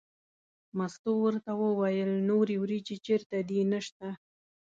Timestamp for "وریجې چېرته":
2.63-3.37